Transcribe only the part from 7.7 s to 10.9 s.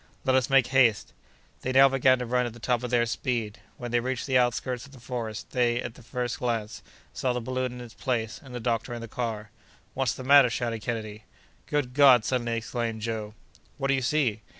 in its place and the doctor in the car. "What's the matter?" shouted